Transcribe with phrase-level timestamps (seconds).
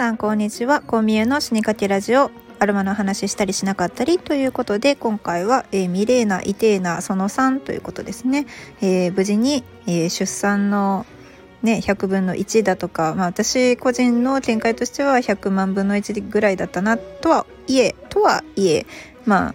[0.00, 0.80] さんこんにちは。
[0.80, 2.30] コンビニの死にかけラジオ。
[2.58, 4.18] アロマの話したりしなかったり。
[4.18, 8.46] ということで今回は、えー、ミレーナ・イテーナその3ということですね、
[8.80, 11.04] えー、無事に、えー、出産の
[11.62, 18.86] ね、100分の1だとか、まあ、私個人の見解としては100万分の1ぐらいだったなとはいえとはいえ
[19.26, 19.54] まあ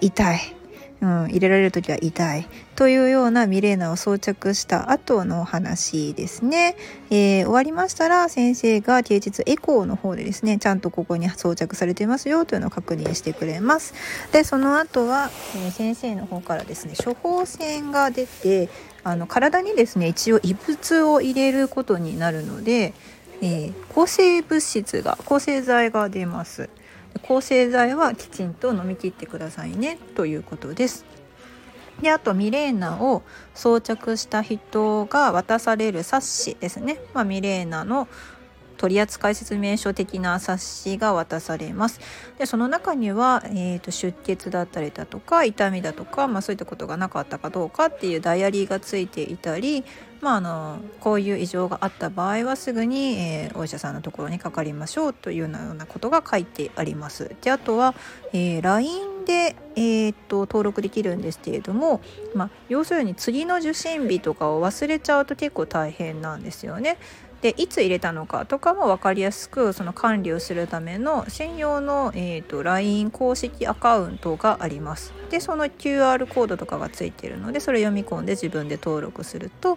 [0.00, 0.56] 痛い。
[1.04, 2.46] うん、入れられる時は痛い。
[2.76, 6.76] というようなミレーナを装着した後の話ですね、
[7.10, 13.92] えー、終わりましたら先生が啓実エコーの方でですねちゃんとここに装着されていますよというのを確認してくれます。
[14.32, 18.70] でその後は、えー、先生の方からですね処方箋が出て
[19.04, 22.94] あの体にですね一応異物を入れることになるので、
[23.42, 26.70] えー、抗生物質が抗生剤が出ます。
[27.22, 31.04] 抗生剤はきちんと飲み切ってくださいねということです。
[32.00, 33.22] であとミレーナを
[33.54, 38.08] 装着した人が渡される冊子ですね、まあ、ミレーナの
[38.84, 42.00] 取扱説明書的な冊子が渡されます
[42.36, 49.84] でその中には、えーと、出血だったりだとか痛みだとか、まあ、そういったことがなかったかどうかっていうダイアリーがついていたり、
[50.20, 57.34] まあ、あのこういう異常があった場合はすぐに、えー、お医者さんのところにかかりましょうというようなことが書いてあります。
[57.40, 57.94] であとは、
[58.34, 62.00] えー、LINE で、えーと、登録できるんですけれども、
[62.34, 66.98] まあ、要するに次の受診日とかを忘れちゃうと結構大変なんですよね。
[67.44, 75.12] でいつ入れたのかとかも分かりやすくその管理をするための専用の、えーと、LINE 公式アカウントがあります。
[75.28, 79.76] でその QR コードとかがついてるのでそれ読み込んで自分で登録すると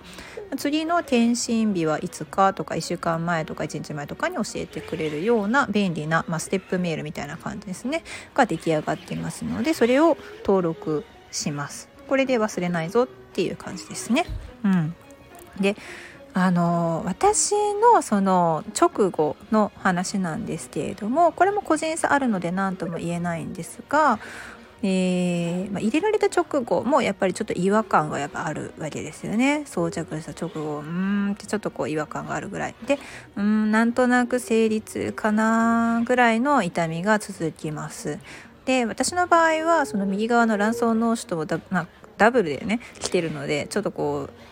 [0.55, 8.05] 次の検診日はいつかとか1週間前とか1日前とかに教えてくれるような便利な、まあ、ステップメールみたいな感じですね。
[8.33, 11.89] が出来上がっていますのでそれを登録します。
[12.07, 14.25] これで忘れないぞっていう感じですね。
[14.63, 14.95] うん。
[15.59, 15.75] で
[16.39, 17.55] あの私
[17.93, 24.19] のその直後の話なんですけれどもこれも個人差あるので何とも言えないんですが、
[24.83, 29.63] えー、まあ、入れられた直後もやっぱりちょっと違和感がやっぱあるわけですよね。
[29.65, 32.75] 装着した直後うーんってちょっとこう違和感があるぐらい。
[32.85, 32.99] で
[33.35, 38.19] うんなんとなく生理痛かなぐらいの痛みが続きます。
[38.65, 41.87] で私の場合はその右側の卵巣脳腫ともダ,、まあ、
[42.19, 44.47] ダブルでね来てるのでちょっとこう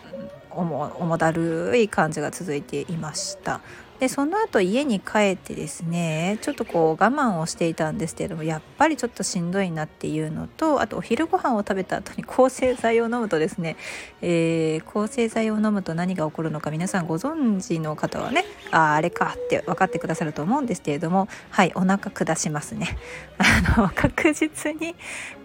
[0.56, 3.60] 重だるい感じが続いていました。
[3.98, 13.76] でその後家に帰ってですねちょっとこう我慢をしていたんですけれどもやっぱりちょっとしんどいなっていうのとあとお昼ご飯を食べた後に 抗生剤を飲むとですね、
[14.20, 22.98] えー、抗生剤を飲むと何が起こるのか皆さんご存知の方はねああれかって分かってくださると思うんですけれどもはいお腹下しますね。
[23.38, 24.94] あの確実に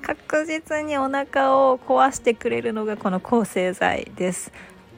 [0.01, 4.51] 確実にお腹を壊してくれるのがこの抗生剤です。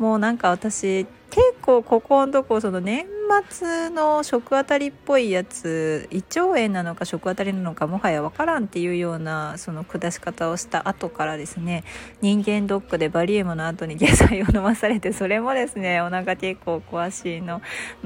[0.03, 3.06] もうなんか私結構ここのとこその年
[3.50, 11.86] 末の食当たりっぽいやつ胃腸炎なのか食当たりなのかもはや分からんっていうようなその下し方をした後からですね
[12.19, 17.62] 人間ドックでバリウムの後に下剤を飲まされてそれもですねお腹結構詳しいの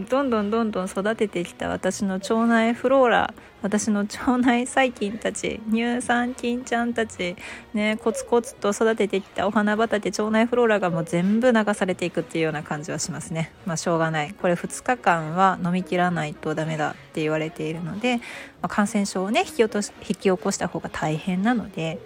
[0.07, 3.33] どんどんどんどん育ててきた私の腸内フローラ
[3.67, 7.35] 私の腸内細菌たち乳酸菌ちゃんたち
[7.73, 13.51] ねコツコツと育ててきたお花畑腸内フローラがもう全部流されていくっていうような感じはしますね。
[13.65, 14.33] まあしょうがない。
[14.33, 18.21] これ2日間は飲み切らないとダメだって言われているので、ま
[18.63, 21.99] あ、感染症をね引き落とし引き起こした方が大変なので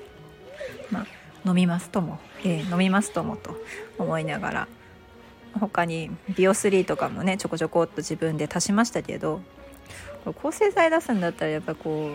[0.89, 1.05] まあ
[1.45, 3.55] 飲みますとも、えー、飲みますともと
[3.97, 4.67] 思いながら
[5.59, 9.41] 他にビオ3とかもねちょこちょこっと自分で足しましたけど
[10.25, 12.11] 抗生剤出すんだったらやっぱこ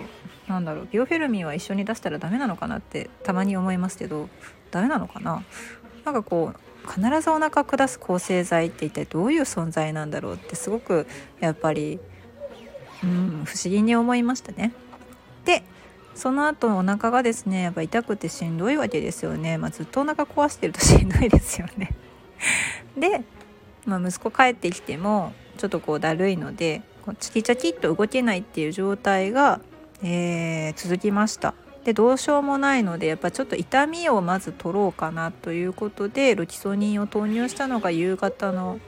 [0.48, 4.28] うなんだろうビオフェルミンは一緒に出したらダメなのかなってたまに思いますけど
[4.70, 5.42] ダメなのかな？
[6.04, 11.06] なんかこう必ずお腹下す抗生剤って一体どういう存在なんだろうってすごく
[11.40, 11.98] やっぱり
[13.02, 14.72] うん不思議に思いましたね。
[15.44, 15.64] で
[16.14, 21.90] その後お腹がですねやっぱ痛くてしんどいわけですよね、まあ、ずっとお腹壊してるとしんどいですよね。
[22.96, 23.22] で、
[23.84, 26.82] まあ、息子帰ってきてもちょっとこうだるいので
[27.14, 29.60] チキチャキッと動けないっていう状態が、
[30.03, 31.54] えー、続きました。
[31.84, 38.80] でどうしようもないのでやっぱちょっと痛みをまず取ろうかなということでロキソニンを投入したのが夕方の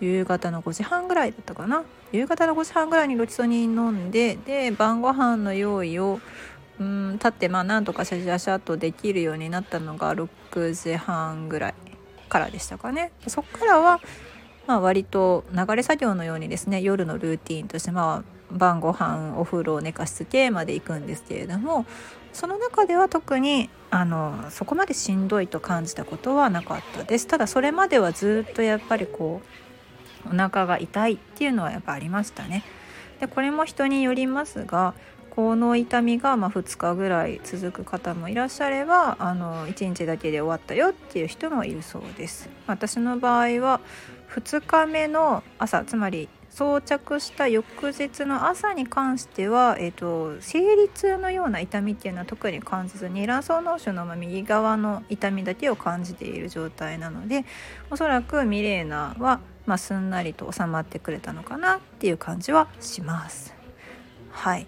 [0.00, 1.84] 夕方の5時半ぐらいだったかな？
[2.12, 6.18] 夕方の5時半ぐらいにロキソニン飲んでで晩ご飯の用意を
[6.80, 11.74] うん立ってまあなんとかシャシャシャとできるようになったのが6時半ぐらい
[12.30, 13.12] からでしたかね。
[13.26, 14.00] そっからは
[14.66, 21.86] まあ、割と流れ作業のようにですね夜のルーティンとして、まあ、晩ご飯お風呂寝かしつけまで行くんですけれども
[22.32, 27.28] その中では特にあのそこまでしんどいと感じたことはなかったです。
[27.28, 29.40] ただそれまではずっとやっぱりこ
[30.26, 32.64] うお腹が痛いっていうのはやっぱありましたね。
[33.20, 34.94] でこれも人によりますが
[35.30, 42.48] この痛みがま2日ぐらい続く方もいらっしゃればあの1日だけで終わったよっていう人もいるそうです。
[42.66, 43.80] 私の場合は
[44.34, 57.44] 2日目の朝つまり装着した翌日の朝に関しては、えーと、生理痛のような痛みっていうのは特に感じずに卵巣脳腫の右側の痛みだけを感じている状態なので
[57.90, 63.54] おそらくミレーナは、まあ、すんなりと収まってくれたのかなっていう感じはします。
[64.30, 64.66] はい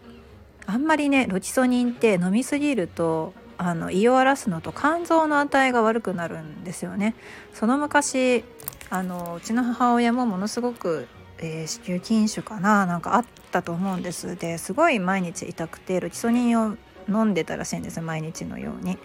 [0.67, 7.15] あんまりねロキソニンって飲みすぎるとあの胃を荒らすのと肝臓の値が悪くなるんですよね
[7.55, 8.45] その昔
[8.91, 16.77] あのうちの母親もものすごく、えー、子宮筋腫かななんかあったと思うんですですごい毎日痛くてロキソニンを
[17.09, 18.99] 飲んでたらしいんです毎日のように。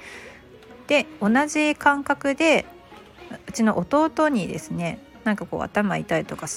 [0.87, 2.65] で同じ感覚で
[3.47, 6.47] うちの弟にですねなんかこう頭痛いとか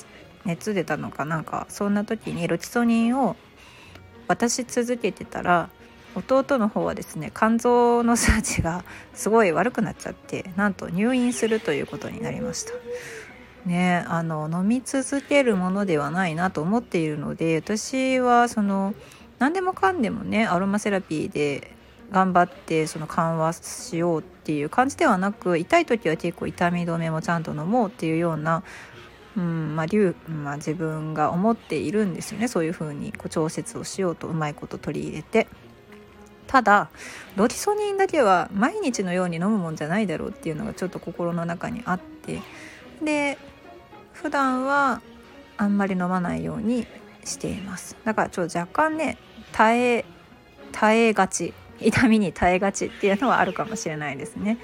[0.45, 3.37] 熱出たのかなんかそんな時にロキソニンを
[4.27, 5.71] 渡し続けてたら
[6.15, 8.85] 弟の方はですね肝臓の数値が
[9.15, 12.73] すごい悪くなっちゃってなんと入院するということになりました。
[13.67, 18.95] ねあの飲み続けるものではないなと思っているので私はその
[19.39, 21.75] 何でもかんでもねアロマセラピーで
[22.11, 28.63] 頑張ってその緩和しようっていう感じではなく痛い時は結構痛み止めもちゃんと飲もうっていうような
[29.37, 35.49] うんまあ、流まあ、自分が思っているんですよねそういうふうにこう調節をしようとうまいこと取り入れて。
[36.55, 36.89] ただ
[37.35, 42.43] ロキソニンだけは毎日のように飲むもんじゃないだろうっていうのがちょっと心の中にあって
[43.03, 43.39] で
[44.13, 45.03] 普段は
[45.57, 46.87] あんまり飲まないように
[47.25, 47.97] しています。
[48.05, 49.19] だからちょっと若干ね
[49.51, 50.05] 耐え
[50.71, 51.53] 耐えがち。
[51.81, 54.59] 痛みに耐えがちっていうのはあるかもしれないですね。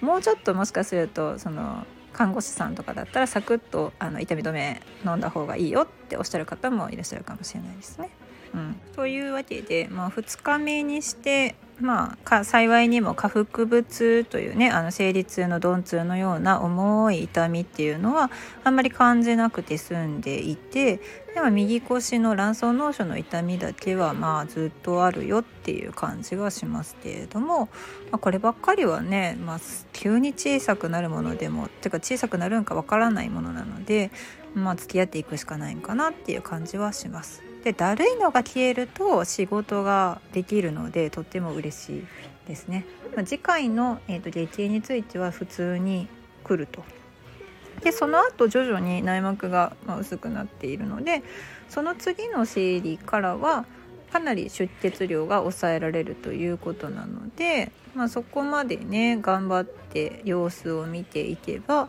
[0.00, 8.10] もうちょっともしかするとその看護師さんとかだったらサクッとあの痛み止め飲んだ方がいいよっておっしゃる方もいらっしゃるかもしれないですね。
[8.54, 18.30] うん、というわけで、まあ、2日目にしてまあ、幸いにも下腹部痛というねあの生理痛の鈍痛のような重い痛みっていうのは
[18.64, 21.00] あんまり感じなくて済んでいて
[21.34, 27.66] でも右腰の卵巣脳腫の痛みだけはまあずっとあるよっていう感じがしますけれども、
[28.10, 29.60] まあ、こればっかりはね、まあ、
[29.92, 34.10] 急に小さくなるものでもてか小さくなるんかわからないものなので、
[34.52, 37.47] まあ、付き合っていくしかないんかなっていう感じはします。
[37.64, 42.06] でだるいのが消えると仕事ができるのでとっても嬉しい
[42.46, 46.08] ですね、まあ、次回の、えーと、月経については普通に
[46.44, 46.82] 来ると。
[47.82, 51.22] でその後徐々に内膜が薄くなっているので
[51.68, 53.66] その次の生理からは
[54.12, 61.88] かなり出血量が抑えられるということなので、まあ、そこまでね頑張って様子を見ていけば、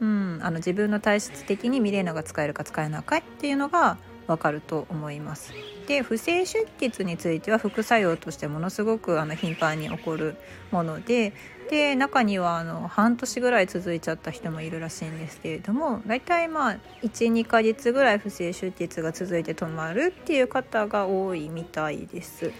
[0.00, 3.96] うん、あの自分の体質的にミレーナが使えるか使えないかっていうのが
[4.26, 5.52] わかると思います。
[5.86, 10.36] で不正出血については副作用としてものすごくあの頻繁に起こる
[10.72, 11.32] もので
[11.70, 22.52] で中にはあの半年ぐらい続いちゃった人もいるらしいんですけれども大体まあ12ヶ月ぐらい不正出血が続いて止まるっていう方が多いみたいです。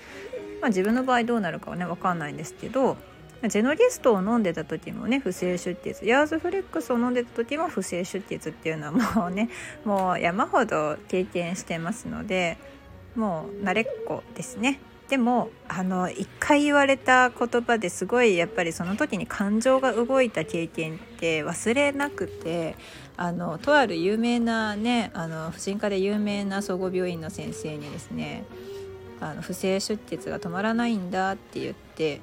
[0.60, 2.96] まあ、自分の場合どうなるかはね分かんないんですけど
[3.42, 9.50] ジェノギストを飲んでた時もね不正出血ヤーズフレックスを飲んでた時も不正出血っていうのはもうね
[9.84, 12.56] もう山ほど経験してますので
[13.14, 14.80] もう慣れっこですね。
[15.08, 22.74] でもあの一回言われた言葉ですごいやっぱりその時に感情が動いた経験って忘れなくて
[23.16, 28.44] あのとある有名なねあの婦人科で有名な総合病院の先生にですね
[29.20, 32.20] あの不正出血が止まらないんだって言って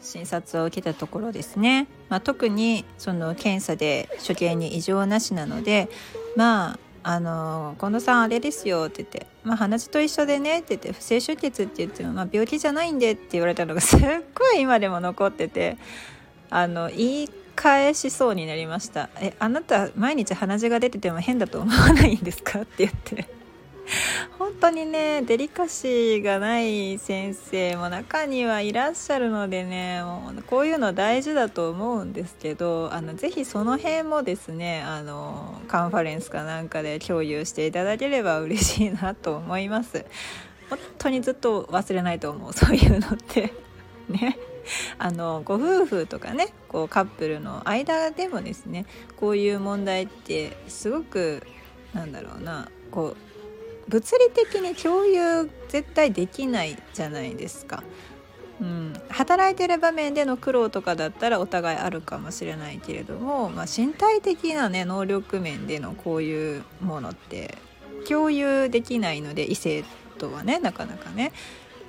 [0.00, 5.88] 診察を受けたところですね、まあ、特にその検査で所見に異常なしなので
[6.36, 14.00] まああの近藤さんあれですよって言って、まあ、鼻血と一緒でねって言って不正出血って言っても、まあ、病気じゃないんでって言われたのが すっ
[14.34, 15.76] ごい今でも残ってて
[16.50, 23.35] あの言い返しそうになりました「えあなた毎日鼻血が出てても変だと思わないんですか?」って言って。
[24.38, 40.04] 本当にねデリカシーがない先生も中にはいらっしゃるのでねもうこういうの大事だと思うんですけどあのぜひその辺もですねあのカンファレンスかなんかで共有していただければ嬉しいなと思います。
[40.68, 43.52] 本当にずっと忘れないと思うそういうのって。
[44.08, 44.38] ね。
[44.98, 48.84] あのご夫婦とかねこうカップルの間でもですね
[49.16, 51.46] こういう問題ってすごく
[51.94, 53.35] なんだろうなこう
[53.88, 57.82] 物理的に共有絶対できないじゃないですか。
[58.60, 67.58] うん、働いてる場面での苦労とかだったらお互いあるかもしれないけれども、まあ、身体的な、ね、能力面でのこういうものって
[68.08, 69.84] 共有できないので異性
[70.16, 71.32] とはねなかなかね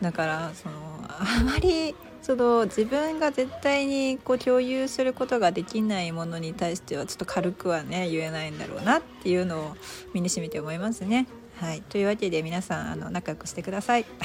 [0.01, 0.75] だからその
[1.08, 9.77] あまりその自分が絶対にこう共有することができないものに対してはちょっと軽くはね言えないんだろうなっていうのを
[10.13, 11.27] 身にしみて思いますね。
[11.60, 14.06] はい、というわけで皆さんあの仲良くしてください。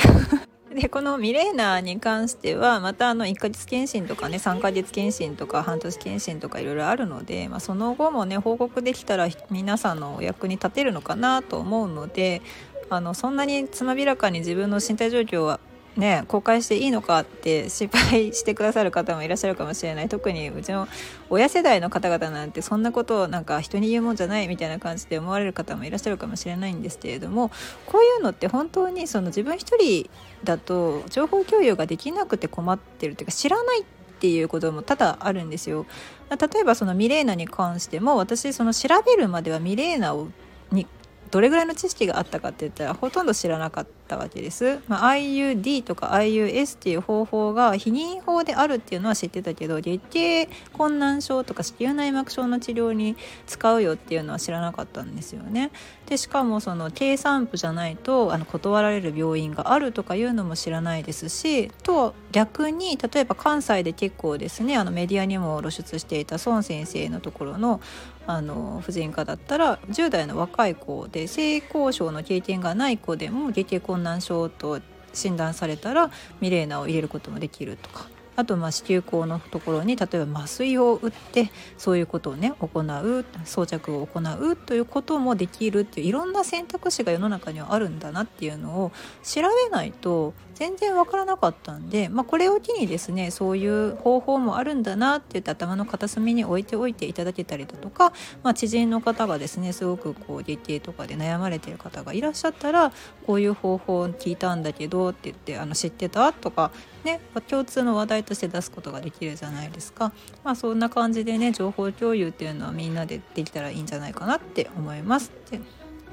[0.74, 12.40] でこのミレーナに関してはまたあの1ヶ月検診とかね3ヶ月検診とか半年検診とかいろいろあるので、まあ、その後もね報告できたら皆さんのお役に立てるのかなと思うので
[12.88, 15.60] あのそんなにつまびらかに自分の身体状況は
[15.96, 20.88] ね、公開していいのかって心配してくださる方もいらっしゃるかもしれない特にうちの
[21.28, 27.50] 親世代の方々なんてそんなことをなんか人に言うもんじゃないみたいな感じで思われる方もいらっしゃるかもしれないんですけれども
[27.84, 30.08] こういうのって本当にその自分一人
[30.44, 33.84] だと情報共有ができなくて困ってるっていうか知らないっ
[34.18, 35.84] ていうことも多々あるんですよ。
[36.30, 40.28] 例えばそのミレーナに関しても私その調べるまではミレーナを
[40.70, 40.86] に
[41.30, 44.80] どれぐらいの知識があったかって言ったらほとんど知らなかったわけです。
[44.88, 53.16] まあ、IUD とか IUS っていう方法が避妊法であるっていうのは知ってたけど月経困難症とか子宮内膜症の治療に
[53.46, 55.70] 使うよっていうのは知らなかったんですよね。
[56.06, 67.80] でしかもその低産婦じゃないとあの断られる病院があるとかいうのも知らないですしと逆に例えば関西で結構ですねあのメディアにも露出していた孫先生のところの
[68.26, 74.80] あの婦人科だったら10代の若い子で性交渉の経験がない子でも月経困難症と
[75.12, 78.06] 診断されたらミレーナを入れることもできるとか。
[78.34, 88.92] あとまあ子宮口のところに例えば麻酔を打ってそういうことをね行う装着を行うということもできるっていういろんな選択肢が世の中にはあるんだなっていうのを
[89.22, 90.32] 調べないと
[90.62, 98.12] 全然わからなかったんで、まあ、これを機にですねそういう方法もあるんだなって言って頭の片隅に置いておいていただけたりだとか、
[98.44, 102.92] まあ、知人の方がですねすごくこう月経とかで悩まれてる方がいらっしゃったら
[103.26, 106.70] こういう方法を聞いたんだけどって言ってあの知ってたとか
[107.02, 110.12] ね共通の話題として出すことができるじゃないですか、
[110.44, 115.32] まあ、そんな感じでね情報共有っていうのはみんなでできたらいいんじゃないかなって思います。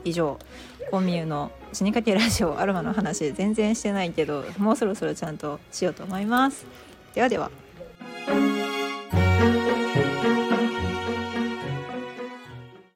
[0.04, 0.40] 以上
[0.92, 6.66] コミュの死にかけラジオアロマの話全然してないけどもうそろそろちゃんとしようと思います。
[7.14, 7.52] ではでは。